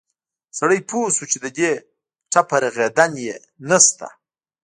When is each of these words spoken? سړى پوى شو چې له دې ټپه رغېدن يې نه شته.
سړى 0.57 0.79
پوى 0.89 1.09
شو 1.15 1.25
چې 1.31 1.37
له 1.43 1.49
دې 1.57 1.71
ټپه 2.31 2.57
رغېدن 2.63 3.11
يې 3.25 3.35
نه 3.69 3.77
شته. 3.85 4.07